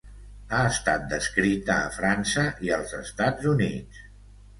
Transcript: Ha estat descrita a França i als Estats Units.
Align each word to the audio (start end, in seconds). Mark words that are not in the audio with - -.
Ha 0.51 0.59
estat 0.67 1.03
descrita 1.11 1.75
a 1.81 1.91
França 1.97 2.45
i 2.69 2.73
als 2.79 2.95
Estats 3.01 3.51
Units. 3.53 4.01